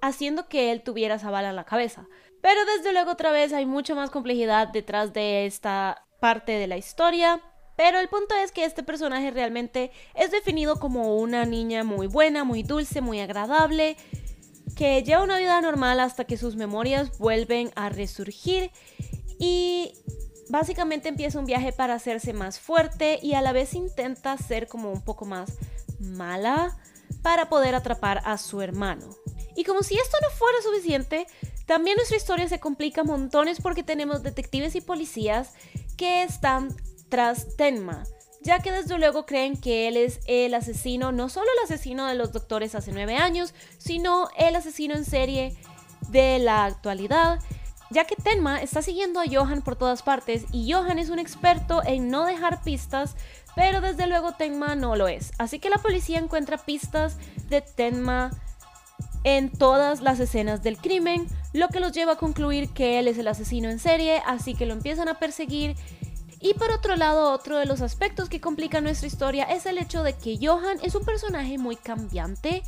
haciendo 0.00 0.48
que 0.48 0.70
él 0.70 0.82
tuviera 0.82 1.16
esa 1.16 1.30
bala 1.30 1.50
en 1.50 1.56
la 1.56 1.64
cabeza. 1.64 2.06
Pero 2.40 2.60
desde 2.64 2.92
luego 2.92 3.12
otra 3.12 3.32
vez 3.32 3.52
hay 3.52 3.66
mucha 3.66 3.94
más 3.94 4.10
complejidad 4.10 4.68
detrás 4.68 5.12
de 5.12 5.46
esta 5.46 6.06
parte 6.20 6.52
de 6.52 6.66
la 6.66 6.76
historia. 6.76 7.40
Pero 7.76 7.98
el 7.98 8.08
punto 8.08 8.34
es 8.34 8.52
que 8.52 8.64
este 8.64 8.82
personaje 8.82 9.30
realmente 9.30 9.90
es 10.14 10.30
definido 10.30 10.78
como 10.78 11.16
una 11.16 11.44
niña 11.46 11.84
muy 11.84 12.06
buena, 12.06 12.44
muy 12.44 12.62
dulce, 12.62 13.00
muy 13.00 13.20
agradable, 13.20 13.96
que 14.76 15.02
lleva 15.02 15.22
una 15.22 15.38
vida 15.38 15.60
normal 15.60 16.00
hasta 16.00 16.24
que 16.24 16.36
sus 16.36 16.54
memorias 16.54 17.18
vuelven 17.18 17.70
a 17.76 17.88
resurgir 17.88 18.70
y 19.38 19.92
básicamente 20.48 21.08
empieza 21.08 21.38
un 21.38 21.46
viaje 21.46 21.72
para 21.72 21.94
hacerse 21.94 22.32
más 22.32 22.58
fuerte 22.58 23.18
y 23.22 23.34
a 23.34 23.42
la 23.42 23.52
vez 23.52 23.74
intenta 23.74 24.36
ser 24.38 24.66
como 24.68 24.92
un 24.92 25.02
poco 25.02 25.24
más 25.24 25.52
mala 25.98 26.76
para 27.22 27.48
poder 27.48 27.74
atrapar 27.74 28.22
a 28.24 28.38
su 28.38 28.60
hermano. 28.60 29.08
Y 29.56 29.64
como 29.64 29.82
si 29.82 29.96
esto 29.96 30.16
no 30.22 30.30
fuera 30.30 30.58
suficiente, 30.62 31.26
también 31.66 31.96
nuestra 31.96 32.16
historia 32.16 32.48
se 32.48 32.60
complica 32.60 33.04
montones 33.04 33.60
porque 33.60 33.82
tenemos 33.82 34.22
detectives 34.22 34.74
y 34.76 34.80
policías 34.80 35.54
que 35.96 36.22
están 36.22 36.74
tras 37.08 37.56
Tenma, 37.56 38.04
ya 38.40 38.60
que 38.60 38.70
desde 38.70 38.98
luego 38.98 39.26
creen 39.26 39.60
que 39.60 39.88
él 39.88 39.96
es 39.96 40.20
el 40.26 40.54
asesino, 40.54 41.10
no 41.10 41.28
solo 41.28 41.48
el 41.58 41.64
asesino 41.64 42.06
de 42.06 42.14
los 42.14 42.32
doctores 42.32 42.74
hace 42.74 42.92
nueve 42.92 43.16
años, 43.16 43.52
sino 43.78 44.28
el 44.38 44.54
asesino 44.54 44.94
en 44.94 45.04
serie 45.04 45.56
de 46.08 46.38
la 46.38 46.64
actualidad 46.64 47.40
ya 47.90 48.04
que 48.04 48.16
Tenma 48.16 48.60
está 48.60 48.82
siguiendo 48.82 49.20
a 49.20 49.24
Johan 49.30 49.62
por 49.62 49.76
todas 49.76 50.02
partes 50.02 50.44
y 50.52 50.72
Johan 50.72 50.98
es 50.98 51.10
un 51.10 51.18
experto 51.18 51.82
en 51.84 52.10
no 52.10 52.24
dejar 52.24 52.62
pistas, 52.62 53.16
pero 53.56 53.80
desde 53.80 54.06
luego 54.06 54.32
Tenma 54.32 54.74
no 54.74 54.96
lo 54.96 55.08
es. 55.08 55.32
Así 55.38 55.58
que 55.58 55.70
la 55.70 55.78
policía 55.78 56.18
encuentra 56.18 56.58
pistas 56.58 57.16
de 57.48 57.60
Tenma 57.60 58.30
en 59.24 59.50
todas 59.50 60.00
las 60.00 60.20
escenas 60.20 60.62
del 60.62 60.78
crimen, 60.78 61.26
lo 61.52 61.68
que 61.68 61.80
los 61.80 61.92
lleva 61.92 62.12
a 62.12 62.18
concluir 62.18 62.70
que 62.70 62.98
él 62.98 63.08
es 63.08 63.18
el 63.18 63.28
asesino 63.28 63.68
en 63.68 63.78
serie, 63.78 64.22
así 64.26 64.54
que 64.54 64.66
lo 64.66 64.74
empiezan 64.74 65.08
a 65.08 65.18
perseguir. 65.18 65.76
Y 66.40 66.54
por 66.54 66.70
otro 66.70 66.94
lado, 66.94 67.32
otro 67.32 67.58
de 67.58 67.66
los 67.66 67.80
aspectos 67.80 68.28
que 68.28 68.40
complica 68.40 68.80
nuestra 68.80 69.08
historia 69.08 69.44
es 69.44 69.66
el 69.66 69.76
hecho 69.76 70.04
de 70.04 70.12
que 70.12 70.38
Johan 70.40 70.78
es 70.82 70.94
un 70.94 71.04
personaje 71.04 71.58
muy 71.58 71.74
cambiante, 71.74 72.62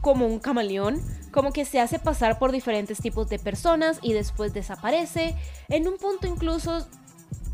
como 0.00 0.26
un 0.26 0.38
camaleón, 0.38 1.00
como 1.30 1.52
que 1.52 1.64
se 1.64 1.80
hace 1.80 1.98
pasar 1.98 2.38
por 2.38 2.52
diferentes 2.52 2.98
tipos 2.98 3.28
de 3.28 3.38
personas 3.38 3.98
y 4.02 4.12
después 4.12 4.52
desaparece. 4.52 5.34
En 5.68 5.88
un 5.88 5.98
punto 5.98 6.26
incluso 6.26 6.86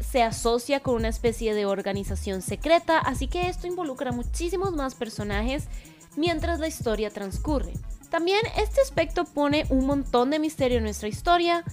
se 0.00 0.23
asocia 0.23 0.81
con 0.81 0.95
una 0.95 1.09
especie 1.09 1.55
de 1.55 1.67
organización 1.67 2.41
secreta, 2.41 2.99
así 2.99 3.26
que 3.26 3.49
esto 3.49 3.67
involucra 3.67 4.12
muchísimos 4.12 4.73
más 4.73 4.95
personajes 4.95 5.64
mientras 6.17 6.61
la 6.61 6.69
historia 6.69 7.11
transcurre. 7.11 7.73
También 8.11 8.41
este 8.57 8.81
aspecto 8.81 9.25
pone 9.25 9.67
un 9.71 9.87
montón 9.87 10.31
de 10.31 10.38
misterio 10.38 10.79
en 10.79 10.85
nuestra 10.85 11.09
historia, 11.09 11.64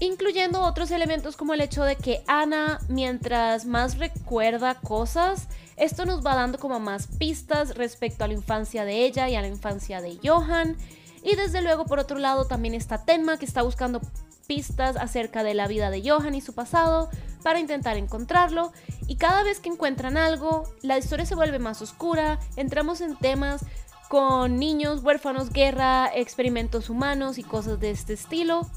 incluyendo 0.00 0.62
otros 0.62 0.90
elementos 0.90 1.36
como 1.36 1.54
el 1.54 1.60
hecho 1.60 1.84
de 1.84 1.96
que 1.96 2.24
Ana, 2.26 2.80
mientras 2.88 3.66
más 3.66 3.98
recuerda 3.98 4.74
cosas, 4.74 5.46
esto 5.76 6.06
nos 6.06 6.24
va 6.24 6.34
dando 6.34 6.58
como 6.58 6.80
más 6.80 7.06
pistas 7.06 7.76
respecto 7.76 8.24
a 8.24 8.26
la 8.26 8.34
infancia 8.34 8.84
de 8.84 9.04
ella 9.04 9.28
y 9.28 9.36
a 9.36 9.42
la 9.42 9.48
infancia 9.48 10.00
de 10.00 10.18
Johan. 10.24 10.76
Y 11.22 11.36
desde 11.36 11.60
luego, 11.60 11.84
por 11.84 11.98
otro 11.98 12.18
lado, 12.18 12.46
también 12.46 12.74
está 12.74 13.04
Tenma, 13.04 13.38
que 13.38 13.44
está 13.44 13.62
buscando 13.62 14.00
pistas 14.46 14.96
acerca 14.96 15.44
de 15.44 15.54
la 15.54 15.68
vida 15.68 15.90
de 15.90 16.02
Johan 16.08 16.34
y 16.34 16.40
su 16.40 16.54
pasado 16.54 17.10
para 17.42 17.60
intentar 17.60 17.96
encontrarlo. 17.96 18.72
Y 19.06 19.16
cada 19.16 19.42
vez 19.42 19.60
que 19.60 19.68
encuentran 19.68 20.16
algo, 20.16 20.64
la 20.82 20.98
historia 20.98 21.26
se 21.26 21.34
vuelve 21.34 21.58
más 21.58 21.82
oscura, 21.82 22.38
entramos 22.56 23.00
en 23.00 23.16
temas 23.16 23.64
con 24.08 24.58
niños, 24.58 25.04
huérfanos, 25.04 25.50
guerra, 25.50 26.10
experimentos 26.12 26.90
humanos 26.90 27.38
y 27.38 27.44
cosas 27.44 27.78
de 27.78 27.90
este 27.90 28.14
estilo, 28.14 28.68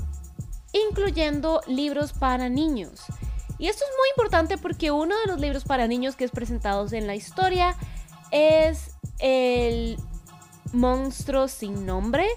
incluyendo 0.74 1.62
libros 1.68 2.14
para 2.14 2.50
niños. 2.50 3.06
Y 3.58 3.68
esto 3.68 3.86
es 3.86 3.92
muy 3.98 4.10
importante 4.10 4.58
porque 4.58 4.92
uno 4.92 5.16
de 5.20 5.28
los 5.28 5.40
libros 5.40 5.64
para 5.64 5.88
niños 5.88 6.16
que 6.16 6.26
es 6.26 6.32
presentado 6.32 6.86
en 6.92 7.08
la 7.08 7.16
historia 7.16 7.76
es 8.32 8.92
el 9.20 9.98
monstruo 10.74 11.48
sin 11.48 11.86
nombre. 11.86 12.28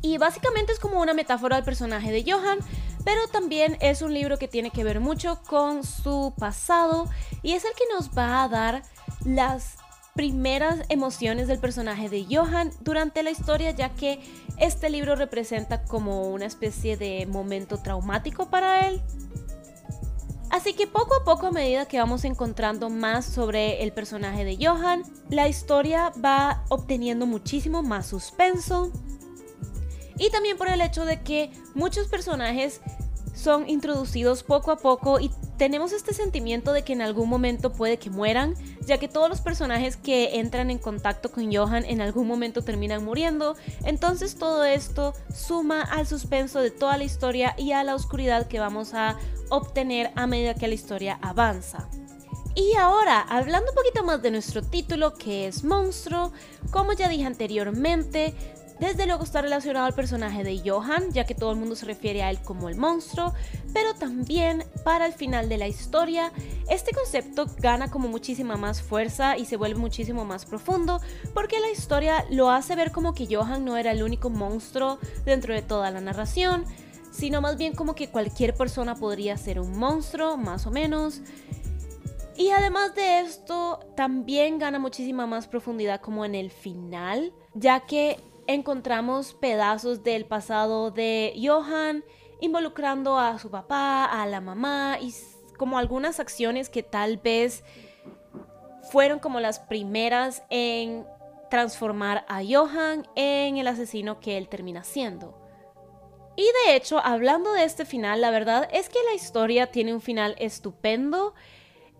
Y 0.00 0.18
básicamente 0.18 0.72
es 0.72 0.78
como 0.78 1.00
una 1.00 1.14
metáfora 1.14 1.56
del 1.56 1.64
personaje 1.64 2.12
de 2.12 2.30
Johan, 2.30 2.60
pero 3.04 3.26
también 3.28 3.76
es 3.80 4.02
un 4.02 4.14
libro 4.14 4.38
que 4.38 4.48
tiene 4.48 4.70
que 4.70 4.84
ver 4.84 5.00
mucho 5.00 5.40
con 5.48 5.84
su 5.84 6.32
pasado 6.38 7.08
y 7.42 7.52
es 7.52 7.64
el 7.64 7.72
que 7.74 7.84
nos 7.92 8.16
va 8.16 8.44
a 8.44 8.48
dar 8.48 8.82
las 9.24 9.76
primeras 10.16 10.80
emociones 10.88 11.46
del 11.46 11.58
personaje 11.58 12.08
de 12.08 12.26
Johan 12.28 12.72
durante 12.80 13.22
la 13.22 13.30
historia, 13.30 13.70
ya 13.70 13.90
que 13.90 14.20
este 14.58 14.90
libro 14.90 15.14
representa 15.14 15.84
como 15.84 16.28
una 16.30 16.46
especie 16.46 16.96
de 16.96 17.26
momento 17.26 17.78
traumático 17.78 18.48
para 18.48 18.88
él. 18.88 19.02
Así 20.50 20.72
que 20.72 20.86
poco 20.86 21.14
a 21.14 21.24
poco 21.24 21.48
a 21.48 21.50
medida 21.50 21.86
que 21.86 21.98
vamos 21.98 22.24
encontrando 22.24 22.88
más 22.88 23.26
sobre 23.26 23.82
el 23.82 23.92
personaje 23.92 24.44
de 24.44 24.56
Johan, 24.56 25.02
la 25.28 25.48
historia 25.48 26.12
va 26.24 26.64
obteniendo 26.68 27.26
muchísimo 27.26 27.82
más 27.82 28.06
suspenso. 28.06 28.90
Y 30.18 30.30
también 30.30 30.56
por 30.56 30.68
el 30.68 30.80
hecho 30.80 31.04
de 31.04 31.20
que 31.20 31.50
muchos 31.74 32.08
personajes 32.08 32.80
son 33.36 33.68
introducidos 33.68 34.42
poco 34.42 34.70
a 34.72 34.78
poco 34.78 35.20
y 35.20 35.30
tenemos 35.58 35.92
este 35.92 36.14
sentimiento 36.14 36.72
de 36.72 36.82
que 36.82 36.94
en 36.94 37.02
algún 37.02 37.28
momento 37.28 37.70
puede 37.72 37.98
que 37.98 38.10
mueran, 38.10 38.54
ya 38.86 38.98
que 38.98 39.08
todos 39.08 39.28
los 39.28 39.40
personajes 39.42 39.96
que 39.96 40.40
entran 40.40 40.70
en 40.70 40.78
contacto 40.78 41.30
con 41.30 41.54
Johan 41.54 41.84
en 41.84 42.00
algún 42.00 42.26
momento 42.26 42.62
terminan 42.62 43.04
muriendo, 43.04 43.54
entonces 43.84 44.36
todo 44.36 44.64
esto 44.64 45.12
suma 45.32 45.82
al 45.82 46.06
suspenso 46.06 46.60
de 46.60 46.70
toda 46.70 46.96
la 46.96 47.04
historia 47.04 47.54
y 47.58 47.72
a 47.72 47.84
la 47.84 47.94
oscuridad 47.94 48.48
que 48.48 48.58
vamos 48.58 48.94
a 48.94 49.16
obtener 49.50 50.10
a 50.16 50.26
medida 50.26 50.54
que 50.54 50.68
la 50.68 50.74
historia 50.74 51.18
avanza. 51.20 51.88
Y 52.54 52.74
ahora, 52.76 53.20
hablando 53.20 53.70
un 53.70 53.76
poquito 53.76 54.02
más 54.02 54.22
de 54.22 54.30
nuestro 54.30 54.62
título, 54.62 55.12
que 55.12 55.46
es 55.46 55.62
Monstruo, 55.62 56.32
como 56.70 56.94
ya 56.94 57.06
dije 57.06 57.26
anteriormente, 57.26 58.34
desde 58.78 59.06
luego 59.06 59.24
está 59.24 59.40
relacionado 59.40 59.86
al 59.86 59.94
personaje 59.94 60.44
de 60.44 60.60
Johan, 60.64 61.10
ya 61.12 61.24
que 61.24 61.34
todo 61.34 61.52
el 61.52 61.58
mundo 61.58 61.76
se 61.76 61.86
refiere 61.86 62.22
a 62.22 62.30
él 62.30 62.40
como 62.42 62.68
el 62.68 62.76
monstruo, 62.76 63.32
pero 63.72 63.94
también 63.94 64.64
para 64.84 65.06
el 65.06 65.12
final 65.12 65.48
de 65.48 65.58
la 65.58 65.66
historia, 65.66 66.32
este 66.68 66.92
concepto 66.92 67.46
gana 67.58 67.90
como 67.90 68.08
muchísima 68.08 68.56
más 68.56 68.82
fuerza 68.82 69.36
y 69.38 69.46
se 69.46 69.56
vuelve 69.56 69.78
muchísimo 69.78 70.24
más 70.24 70.44
profundo, 70.44 71.00
porque 71.32 71.58
la 71.60 71.70
historia 71.70 72.24
lo 72.30 72.50
hace 72.50 72.76
ver 72.76 72.92
como 72.92 73.14
que 73.14 73.26
Johan 73.34 73.64
no 73.64 73.76
era 73.76 73.92
el 73.92 74.02
único 74.02 74.28
monstruo 74.28 74.98
dentro 75.24 75.54
de 75.54 75.62
toda 75.62 75.90
la 75.90 76.00
narración, 76.00 76.64
sino 77.10 77.40
más 77.40 77.56
bien 77.56 77.74
como 77.74 77.94
que 77.94 78.08
cualquier 78.08 78.54
persona 78.54 78.94
podría 78.94 79.38
ser 79.38 79.58
un 79.58 79.78
monstruo, 79.78 80.36
más 80.36 80.66
o 80.66 80.70
menos. 80.70 81.22
Y 82.36 82.50
además 82.50 82.94
de 82.94 83.20
esto, 83.20 83.80
también 83.96 84.58
gana 84.58 84.78
muchísima 84.78 85.26
más 85.26 85.48
profundidad 85.48 86.02
como 86.02 86.26
en 86.26 86.34
el 86.34 86.50
final, 86.50 87.32
ya 87.54 87.80
que 87.80 88.20
encontramos 88.46 89.34
pedazos 89.34 90.02
del 90.02 90.24
pasado 90.26 90.90
de 90.90 91.34
Johan 91.42 92.04
involucrando 92.40 93.18
a 93.18 93.38
su 93.38 93.50
papá, 93.50 94.04
a 94.04 94.26
la 94.26 94.40
mamá 94.40 94.98
y 95.00 95.14
como 95.56 95.78
algunas 95.78 96.20
acciones 96.20 96.68
que 96.68 96.82
tal 96.82 97.16
vez 97.16 97.64
fueron 98.90 99.18
como 99.18 99.40
las 99.40 99.58
primeras 99.58 100.42
en 100.50 101.06
transformar 101.50 102.24
a 102.28 102.42
Johan 102.44 103.08
en 103.14 103.56
el 103.56 103.66
asesino 103.66 104.20
que 104.20 104.36
él 104.36 104.48
termina 104.48 104.84
siendo. 104.84 105.40
Y 106.36 106.44
de 106.66 106.76
hecho, 106.76 106.98
hablando 107.02 107.52
de 107.54 107.64
este 107.64 107.86
final, 107.86 108.20
la 108.20 108.30
verdad 108.30 108.68
es 108.72 108.90
que 108.90 108.98
la 109.08 109.14
historia 109.14 109.70
tiene 109.70 109.94
un 109.94 110.02
final 110.02 110.34
estupendo. 110.38 111.34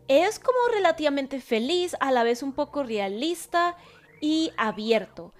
Es 0.09 0.39
como 0.39 0.59
relativamente 0.75 1.41
feliz, 1.41 1.97
a 2.01 2.13
la 2.13 2.23
vez 2.23 2.43
un 2.43 2.53
poco 2.53 2.83
realista 2.83 3.77
y 4.21 4.53
abierto 4.59 5.33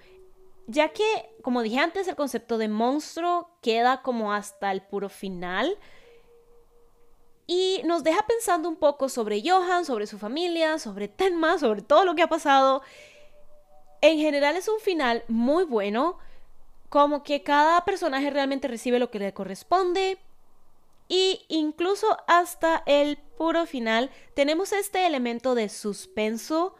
ya 0.67 0.89
que, 0.89 1.33
como 1.41 1.63
dije 1.63 1.79
antes, 1.79 2.07
el 2.07 2.15
concepto 2.15 2.57
de 2.57 2.67
monstruo 2.67 3.49
queda 3.61 4.01
como 4.01 4.33
hasta 4.33 4.71
el 4.71 4.81
puro 4.81 5.09
final. 5.09 5.77
Y 7.47 7.81
nos 7.85 8.03
deja 8.03 8.27
pensando 8.27 8.67
un 8.67 8.75
poco 8.75 9.07
sobre 9.07 9.41
Johan, 9.41 9.85
sobre 9.85 10.05
su 10.05 10.19
familia, 10.19 10.77
sobre 10.77 11.07
Tenma, 11.07 11.57
sobre 11.57 11.81
todo 11.81 12.03
lo 12.03 12.15
que 12.15 12.21
ha 12.21 12.27
pasado. 12.27 12.81
En 14.01 14.17
general 14.19 14.57
es 14.57 14.67
un 14.67 14.79
final 14.81 15.23
muy 15.29 15.63
bueno, 15.63 16.19
como 16.89 17.23
que 17.23 17.43
cada 17.43 17.85
personaje 17.85 18.29
realmente 18.29 18.67
recibe 18.67 18.99
lo 18.99 19.09
que 19.09 19.19
le 19.19 19.33
corresponde. 19.33 20.17
Y 21.07 21.45
incluso 21.47 22.17
hasta 22.27 22.83
el 22.85 23.17
puro 23.37 23.65
final 23.65 24.11
tenemos 24.35 24.73
este 24.73 25.07
elemento 25.07 25.55
de 25.55 25.69
suspenso, 25.69 26.75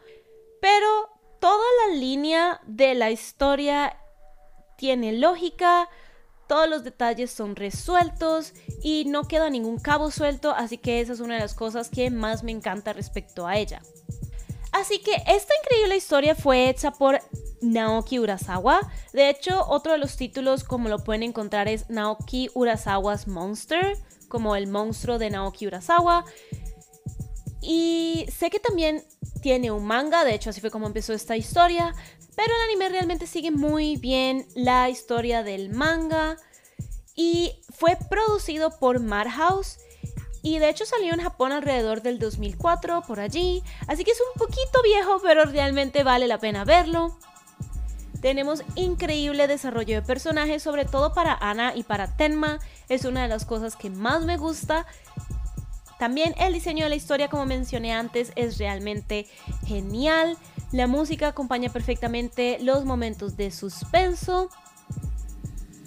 pero 0.60 1.17
toda 1.40 1.64
la 1.86 1.94
línea 1.94 2.60
de 2.66 2.94
la 2.94 3.10
historia 3.10 3.96
tiene 4.76 5.12
lógica, 5.12 5.88
todos 6.48 6.68
los 6.68 6.84
detalles 6.84 7.30
son 7.30 7.56
resueltos 7.56 8.54
y 8.82 9.04
no 9.04 9.24
queda 9.24 9.50
ningún 9.50 9.78
cabo 9.78 10.10
suelto, 10.10 10.52
así 10.52 10.78
que 10.78 11.00
esa 11.00 11.12
es 11.12 11.20
una 11.20 11.34
de 11.34 11.40
las 11.40 11.54
cosas 11.54 11.90
que 11.90 12.10
más 12.10 12.42
me 12.42 12.52
encanta 12.52 12.92
respecto 12.92 13.46
a 13.46 13.56
ella. 13.56 13.82
Así 14.72 15.00
que 15.00 15.12
esta 15.26 15.54
increíble 15.62 15.96
historia 15.96 16.34
fue 16.34 16.68
hecha 16.68 16.92
por 16.92 17.20
Naoki 17.60 18.18
Urasawa. 18.18 18.80
De 19.12 19.30
hecho, 19.30 19.66
otro 19.66 19.92
de 19.92 19.98
los 19.98 20.16
títulos 20.16 20.64
como 20.64 20.88
lo 20.88 21.04
pueden 21.04 21.22
encontrar 21.22 21.68
es 21.68 21.88
Naoki 21.90 22.50
Urasawa's 22.54 23.26
Monster, 23.26 23.96
como 24.28 24.56
el 24.56 24.66
monstruo 24.66 25.18
de 25.18 25.30
Naoki 25.30 25.66
Urasawa. 25.66 26.24
Y 27.60 28.26
sé 28.36 28.50
que 28.50 28.60
también 28.60 29.04
tiene 29.42 29.70
un 29.70 29.84
manga, 29.84 30.24
de 30.24 30.34
hecho 30.34 30.50
así 30.50 30.60
fue 30.60 30.70
como 30.70 30.86
empezó 30.86 31.12
esta 31.12 31.36
historia, 31.36 31.94
pero 32.36 32.54
el 32.54 32.70
anime 32.70 32.88
realmente 32.88 33.26
sigue 33.26 33.50
muy 33.50 33.96
bien 33.96 34.46
la 34.54 34.88
historia 34.88 35.42
del 35.42 35.70
manga. 35.70 36.36
Y 37.16 37.60
fue 37.74 37.98
producido 38.08 38.78
por 38.78 39.00
Madhouse 39.00 39.78
y 40.42 40.58
de 40.58 40.68
hecho 40.68 40.86
salió 40.86 41.12
en 41.14 41.20
Japón 41.20 41.52
alrededor 41.52 42.02
del 42.02 42.18
2004, 42.18 43.02
por 43.02 43.18
allí, 43.18 43.62
así 43.88 44.04
que 44.04 44.12
es 44.12 44.20
un 44.20 44.38
poquito 44.38 44.82
viejo, 44.84 45.20
pero 45.22 45.44
realmente 45.44 46.04
vale 46.04 46.28
la 46.28 46.38
pena 46.38 46.64
verlo. 46.64 47.18
Tenemos 48.20 48.62
increíble 48.74 49.46
desarrollo 49.46 49.96
de 49.96 50.02
personajes, 50.02 50.62
sobre 50.62 50.84
todo 50.84 51.12
para 51.12 51.34
Ana 51.34 51.74
y 51.74 51.82
para 51.82 52.16
Tenma, 52.16 52.60
es 52.88 53.04
una 53.04 53.22
de 53.22 53.28
las 53.28 53.44
cosas 53.44 53.76
que 53.76 53.90
más 53.90 54.24
me 54.24 54.36
gusta 54.36 54.86
también 55.98 56.34
el 56.38 56.52
diseño 56.52 56.84
de 56.84 56.90
la 56.90 56.96
historia, 56.96 57.28
como 57.28 57.44
mencioné 57.44 57.92
antes, 57.92 58.32
es 58.36 58.58
realmente 58.58 59.26
genial. 59.66 60.36
La 60.72 60.86
música 60.86 61.28
acompaña 61.28 61.70
perfectamente 61.70 62.58
los 62.60 62.84
momentos 62.84 63.36
de 63.36 63.50
suspenso. 63.50 64.48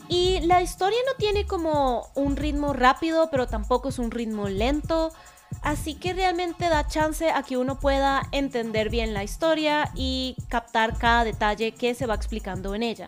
Y 0.10 0.42
la 0.42 0.62
historia 0.62 1.00
no 1.08 1.14
tiene 1.18 1.46
como 1.46 2.10
un 2.16 2.36
ritmo 2.36 2.74
rápido, 2.74 3.30
pero 3.32 3.48
tampoco 3.48 3.90
es 3.90 4.00
un 4.00 4.12
ritmo 4.12 4.50
lento. 4.50 5.14
Así 5.62 5.96
que 5.96 6.14
realmente 6.14 6.68
da 6.68 6.88
chance 6.88 7.30
a 7.30 7.44
que 7.44 7.58
uno 7.58 7.80
pueda 7.80 8.28
entender 8.32 8.90
bien 8.90 9.14
la 9.14 9.24
historia 9.24 9.92
y 9.96 10.36
captar 10.50 10.98
cada 10.98 11.24
detalle 11.24 11.74
que 11.74 11.94
se 11.96 12.08
va 12.08 12.16
explicando 12.16 12.76
en 12.76 12.84
ella. 12.84 13.08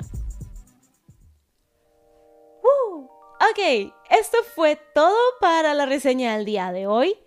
Ok, 3.49 3.91
esto 4.09 4.37
fue 4.55 4.77
todo 4.93 5.17
para 5.41 5.73
la 5.73 5.85
reseña 5.85 6.37
del 6.37 6.45
día 6.45 6.71
de 6.71 6.87
hoy. 6.87 7.17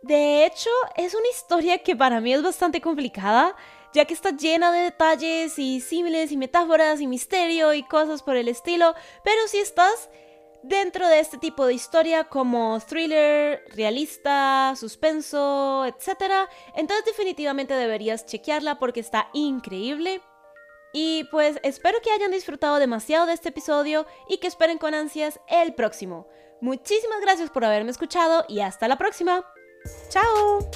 De 0.00 0.46
hecho, 0.46 0.70
es 0.96 1.14
una 1.14 1.28
historia 1.28 1.82
que 1.82 1.94
para 1.94 2.22
mí 2.22 2.32
es 2.32 2.42
bastante 2.42 2.80
complicada, 2.80 3.54
ya 3.92 4.06
que 4.06 4.14
está 4.14 4.30
llena 4.30 4.72
de 4.72 4.84
detalles 4.84 5.58
y 5.58 5.82
símiles 5.82 6.32
y 6.32 6.38
metáforas 6.38 7.02
y 7.02 7.06
misterio 7.06 7.74
y 7.74 7.82
cosas 7.82 8.22
por 8.22 8.36
el 8.36 8.48
estilo, 8.48 8.94
pero 9.24 9.46
si 9.46 9.58
estás 9.58 10.08
dentro 10.62 11.06
de 11.06 11.20
este 11.20 11.36
tipo 11.36 11.66
de 11.66 11.74
historia 11.74 12.24
como 12.24 12.80
thriller, 12.80 13.62
realista, 13.74 14.72
suspenso, 14.74 15.84
etc., 15.84 16.48
entonces 16.76 17.04
definitivamente 17.04 17.74
deberías 17.74 18.24
chequearla 18.24 18.78
porque 18.78 19.00
está 19.00 19.28
increíble. 19.34 20.22
Y 20.92 21.24
pues 21.24 21.58
espero 21.62 21.98
que 22.02 22.10
hayan 22.10 22.30
disfrutado 22.30 22.78
demasiado 22.78 23.26
de 23.26 23.32
este 23.32 23.48
episodio 23.48 24.06
y 24.28 24.38
que 24.38 24.46
esperen 24.46 24.78
con 24.78 24.94
ansias 24.94 25.40
el 25.48 25.74
próximo. 25.74 26.28
Muchísimas 26.60 27.20
gracias 27.20 27.50
por 27.50 27.64
haberme 27.64 27.90
escuchado 27.90 28.44
y 28.48 28.60
hasta 28.60 28.88
la 28.88 28.98
próxima. 28.98 29.44
¡Chao! 30.10 30.70